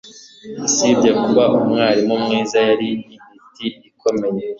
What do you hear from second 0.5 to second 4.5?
Usibye kuba umwarimu mwiza yari intiti ikomeye